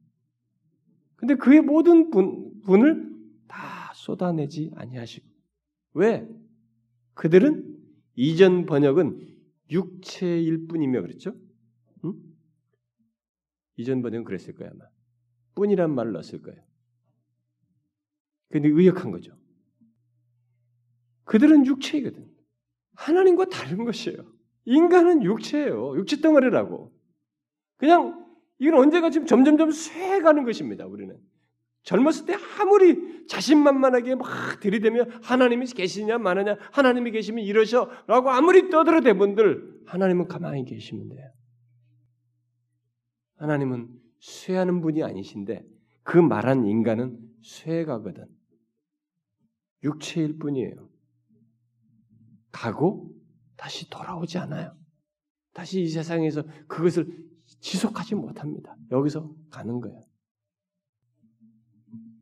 [1.15, 3.11] 근데 그의 모든 분, 분을
[3.47, 5.27] 다 쏟아내지 아니하시고
[5.93, 6.27] 왜?
[7.15, 7.77] 그들은
[8.15, 9.35] 이전 번역은
[9.71, 11.35] 육체일 뿐이며 그랬죠?
[12.05, 12.13] 응?
[13.77, 14.85] 이전 번역은 그랬을 거야 아마.
[15.55, 16.61] 뿐이란 말을 넣었을 거예요.
[18.53, 19.35] 근데 의역한 거죠.
[21.23, 22.23] 그들은 육체이거든.
[22.93, 24.31] 하나님과 다른 것이에요.
[24.65, 25.97] 인간은 육체예요.
[25.97, 26.93] 육체 덩어리라고.
[27.77, 28.23] 그냥
[28.59, 30.85] 이건 언제가 지금 점점점 쇠가는 것입니다.
[30.85, 31.17] 우리는
[31.81, 39.81] 젊었을 때 아무리 자신만만하게 막 들이대며 하나님이 계시냐 마느냐 하나님이 계시면 이러셔라고 아무리 떠들어대 분들
[39.87, 41.31] 하나님은 가만히 계시면 돼요.
[43.37, 43.89] 하나님은
[44.19, 45.65] 쇠하는 분이 아니신데
[46.03, 48.42] 그 말한 인간은 쇠가거든.
[49.83, 50.89] 육체일 뿐이에요.
[52.51, 53.13] 가고
[53.55, 54.77] 다시 돌아오지 않아요.
[55.53, 57.07] 다시 이 세상에서 그것을
[57.59, 58.75] 지속하지 못합니다.
[58.91, 60.01] 여기서 가는 거예요.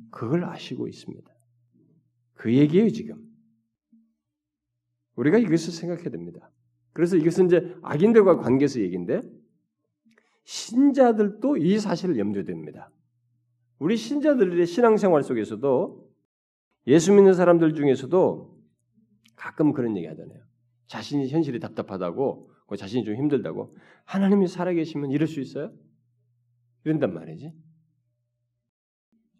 [0.10, 1.32] 그걸 아시고 있습니다.
[2.34, 3.30] 그 얘기예요, 지금.
[5.16, 6.52] 우리가 이것을 생각해야 됩니다.
[6.94, 9.22] 그래서 이것은 이제 악인들과 관계에서 얘기인데
[10.44, 12.92] 신자들도 이 사실을 염두에 둡니다.
[13.80, 16.11] 우리 신자들의 신앙생활 속에서도
[16.88, 18.60] 예수 믿는 사람들 중에서도
[19.36, 20.42] 가끔 그런 얘기 하잖아요.
[20.88, 25.74] 자신이 현실이 답답하다고, 자신이 좀 힘들다고, 하나님이 살아계시면 이럴 수 있어요?
[26.84, 27.54] 이런단 말이지.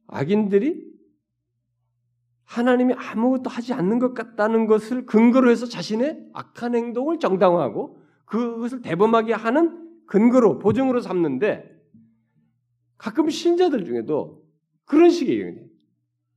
[0.08, 0.92] 악인들이
[2.44, 9.34] 하나님이 아무것도 하지 않는 것 같다는 것을 근거로 해서 자신의 악한 행동을 정당화하고 그것을 대범하게
[9.34, 11.70] 하는 근거로 보증으로 삼는데
[12.98, 14.46] 가끔 신자들 중에도
[14.84, 15.71] 그런 식의 얘기예요.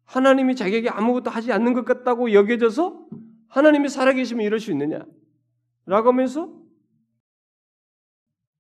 [0.05, 3.09] 하나님이 자기에게 아무것도 하지 않는 것 같다고 여겨져서
[3.49, 5.05] 하나님이 살아계시면 이럴 수 있느냐?
[5.87, 6.53] 라고 하면서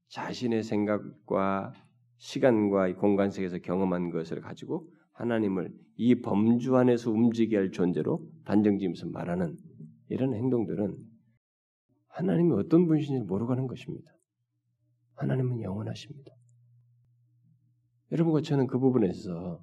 [0.09, 1.73] 자신의 생각과
[2.19, 9.57] 시간과 공간 속에서 경험한 것을 가지고 하나님을 이 범주 안에서 움직여야 할 존재로 단정지으면서 말하는
[10.09, 10.97] 이런 행동들은
[12.09, 14.13] 하나님이 어떤 분이신지 모르고 하는 것입니다.
[15.17, 16.33] 하나님은 영원하십니다.
[18.13, 19.61] 여러분과 저는 그 부분에서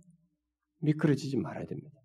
[0.81, 1.99] 미끄러지지 말아야 됩니다.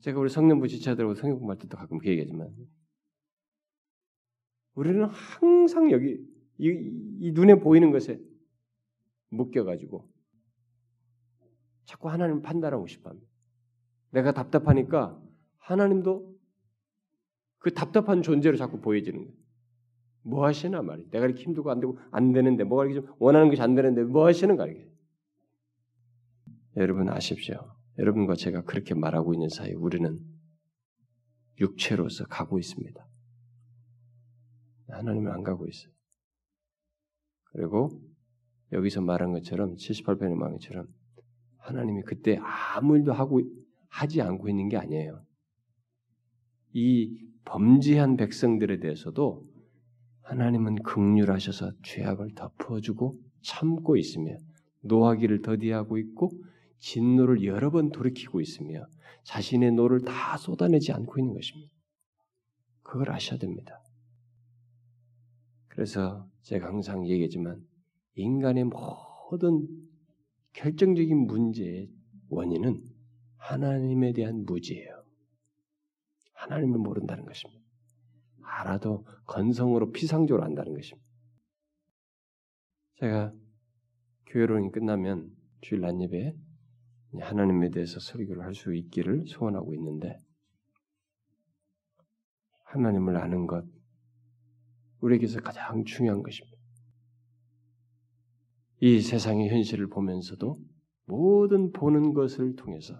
[0.00, 2.54] 제가 우리 성년부 지체들하고 성경 공부할 때도 가끔 그 얘기하지만
[4.74, 6.24] 우리는 항상 여기
[6.58, 6.68] 이,
[7.20, 8.20] 이 눈에 보이는 것에
[9.28, 10.08] 묶여가지고
[11.84, 13.28] 자꾸 하나님 판단하고 싶어합니다.
[14.10, 15.20] 내가 답답하니까
[15.58, 16.34] 하나님도
[17.58, 19.40] 그 답답한 존재로 자꾸 보여지는 거예요.
[20.22, 21.10] 뭐 하시나 말이에요.
[21.10, 24.26] 내가 이렇게 힘들고 안 되고 안 되는데 뭐가 이렇게 좀 원하는 것이 안 되는데 뭐
[24.26, 24.90] 하시는가 이게.
[26.76, 27.74] 여러분 아십시오.
[27.98, 30.18] 여러분과 제가 그렇게 말하고 있는 사이 우리는
[31.60, 33.06] 육체로서 가고 있습니다.
[34.88, 35.92] 하나님은 안 가고 있어요.
[37.52, 37.90] 그리고
[38.72, 40.86] 여기서 말한 것처럼 78편의 망처럼
[41.58, 43.40] 하나님이 그때 아무 일도 하고
[43.88, 45.24] 하지 않고 있는 게 아니에요.
[46.72, 49.44] 이 범죄한 백성들에 대해서도
[50.22, 54.36] 하나님은 긍휼하셔서 죄악을 덮어주고 참고 있으며
[54.82, 56.30] 노하기를 더디하고 있고
[56.80, 58.86] 진노를 여러 번 돌이키고 있으며
[59.24, 61.72] 자신의 노를 다 쏟아내지 않고 있는 것입니다.
[62.82, 63.80] 그걸 아셔야 됩니다.
[65.68, 67.64] 그래서 제가 항상 얘기하지만
[68.14, 69.66] 인간의 모든
[70.52, 71.90] 결정적인 문제의
[72.28, 72.82] 원인은
[73.36, 75.04] 하나님에 대한 무지예요.
[76.34, 77.64] 하나님을 모른다는 것입니다.
[78.42, 81.08] 알아도 건성으로 피상적으로 안다는 것입니다.
[82.96, 83.32] 제가
[84.26, 86.34] 교회론이 끝나면 주일 난예배
[87.18, 90.16] 하나님에 대해서 설교를 할 수 있기를 소원하고 있는데
[92.64, 93.64] 하나님을 아는 것
[95.00, 96.56] 우리에게서 가장 중요한 것입니다.
[98.80, 100.56] 이 세상의 현실을 보면서도
[101.06, 102.94] 모든 보는 것을 통해서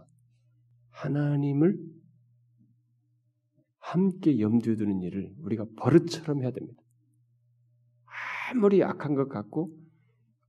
[0.90, 1.78] 하나님을
[3.78, 6.82] 함께 염두에 두는 일을 우리가 버릇처럼 해야 됩니다.
[8.50, 9.72] 아무리 악한 것 같고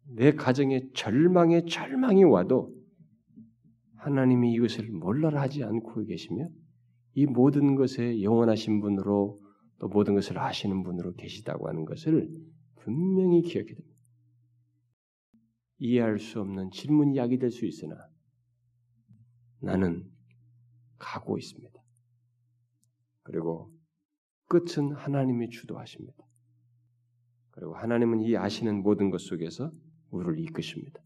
[0.07, 2.73] 내 가정에 절망의 절망이 와도
[4.01, 6.49] 하나님이 이것을 몰라라 하지 않고 계시며
[7.13, 9.39] 이 모든 것에 영원하신 분으로
[9.79, 12.29] 또 모든 것을 아시는 분으로 계시다고 하는 것을
[12.77, 13.91] 분명히 기억해야 됩니다.
[15.77, 17.95] 이해할 수 없는 질문이 약이 될 수 있으나
[19.59, 20.09] 나는
[20.97, 21.79] 가고 있습니다.
[23.23, 23.71] 그리고
[24.47, 26.23] 끝은 하나님이 주도하십니다.
[27.51, 29.71] 그리고 하나님은 이 아시는 모든 것 속에서
[30.09, 31.01] 우리를 이끄십니다.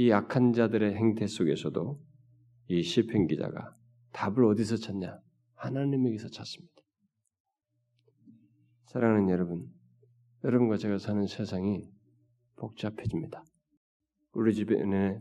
[0.00, 2.00] 이 악한 자들의 행태 속에서도
[2.68, 3.76] 이 시편 기자가
[4.12, 5.20] 답을 어디서 찾냐?
[5.56, 6.74] 하나님에게서 찾습니다.
[8.86, 9.70] 사랑하는 여러분,
[10.42, 11.86] 여러분과 제가 사는 세상이
[12.56, 13.44] 복잡해집니다.
[14.32, 15.20] 우리 주변에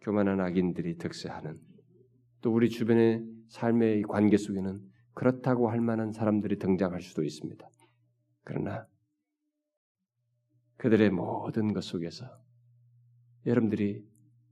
[0.00, 1.58] 교만한 악인들이 득세하는
[2.40, 4.78] 또 우리 주변의 삶의 관계 속에는
[5.12, 7.68] 그렇다고 할 만한 사람들이 등장할 수도 있습니다.
[8.44, 8.86] 그러나
[10.76, 12.26] 그들의 모든 것 속에서
[13.44, 14.08] 여러분들이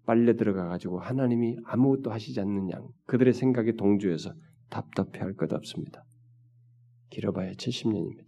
[0.09, 4.33] 빨려 들어가 가지고 하나님이 아무것도 하시지 않는 양 그들의 생각에 동조해서
[4.71, 6.03] 답답해할 것 없습니다.
[7.11, 8.25] 길어봐야 70년입니다.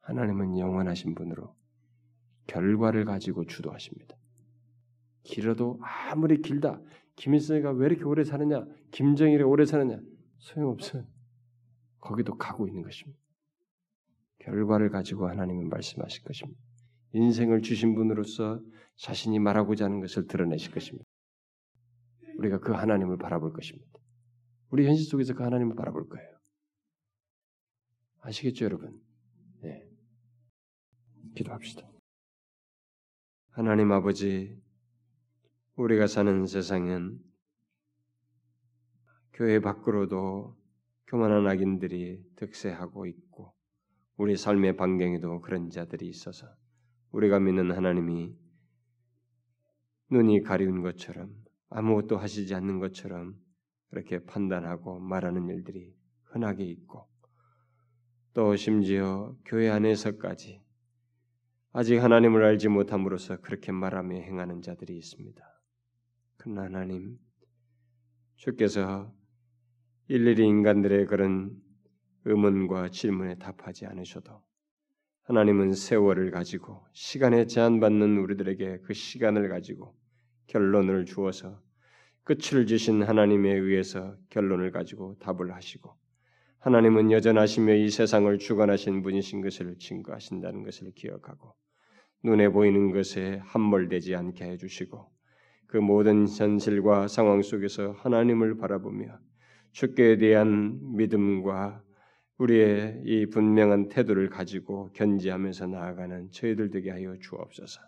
[0.00, 1.54] 하나님은 영원하신 분으로
[2.46, 4.16] 결과를 가지고 주도하십니다.
[5.24, 6.80] 길어도 아무리 길다.
[7.16, 8.64] 김일성이가 왜 이렇게 오래 사느냐?
[8.90, 10.00] 김정일이 오래 사느냐?
[10.38, 11.06] 소용없어요.
[12.00, 13.20] 거기도 가고 있는 것입니다.
[14.38, 16.67] 결과를 가지고 하나님은 말씀하실 것입니다.
[17.12, 18.60] 인생을 주신 분으로서
[18.96, 21.04] 자신이 말하고자 하는 것을 드러내실 것입니다.
[22.38, 23.98] 우리가 그 하나님을 바라볼 것입니다.
[24.70, 26.38] 우리 현실 속에서 그 하나님을 바라볼 거예요.
[28.20, 29.00] 아시겠죠, 여러분?
[29.62, 29.88] 네.
[31.34, 31.88] 기도합시다.
[33.50, 34.60] 하나님 아버지,
[35.76, 37.18] 우리가 사는 세상은
[39.32, 40.56] 교회 밖으로도
[41.06, 43.54] 교만한 악인들이 득세하고 있고
[44.16, 46.46] 우리 삶의 반경에도 그런 자들이 있어서
[47.12, 48.36] 우리가 믿는 하나님이
[50.10, 51.34] 눈이 가리운 것처럼
[51.70, 53.36] 아무것도 하시지 않는 것처럼
[53.90, 55.94] 그렇게 판단하고 말하는 일들이
[56.24, 57.08] 흔하게 있고
[58.34, 60.62] 또 심지어 교회 안에서까지
[61.72, 65.42] 아직 하나님을 알지 못함으로써 그렇게 말하며 행하는 자들이 있습니다.
[66.36, 67.18] 그러나 하나님,
[68.36, 69.12] 주께서
[70.06, 71.60] 일일이 인간들의 그런
[72.24, 74.42] 의문과 질문에 답하지 않으셔도
[75.28, 79.94] 하나님은 세월을 가지고 시간에 제한받는 우리들에게 그 시간을 가지고
[80.46, 81.60] 결론을 주어서
[82.24, 85.94] 끝을 주신 하나님에 의해서 결론을 가지고 답을 하시고
[86.60, 91.54] 하나님은 여전하시며 이 세상을 주관하신 분이신 것을 증거하신다는 것을 기억하고
[92.24, 95.10] 눈에 보이는 것에 함몰되지 않게 해주시고
[95.66, 99.18] 그 모든 현실과 상황 속에서 하나님을 바라보며
[99.72, 101.82] 주께 대한 믿음과
[102.38, 107.80] 우리의 이 분명한 태도를 가지고 견지하면서 나아가는 저희들 되게 하여 주옵소서.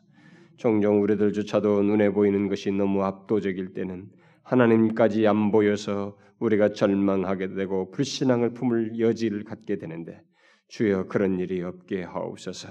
[0.56, 4.08] 종종 우리들조차도 눈에 보이는 것이 너무 압도적일 때는
[4.42, 10.20] 하나님까지 안 보여서 우리가 절망하게 되고 불신앙을 품을 여지를 갖게 되는데
[10.68, 12.68] 주여 그런 일이 없게 하옵소서.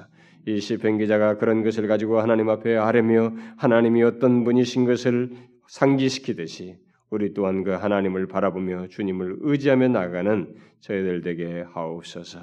[0.47, 5.31] 이 시편 기자가 그런 것을 가지고 하나님 앞에 아뢰며 하나님이 어떤 분이신 것을
[5.67, 6.77] 상기시키듯이
[7.09, 12.39] 우리 또한 그 하나님을 바라보며 주님을 의지하며 나가는 저희들 되게 하옵소서.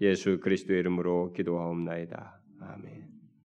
[0.00, 2.40] 예수 그리스도의 이름으로 기도하옵나이다.
[2.60, 3.03] 아멘.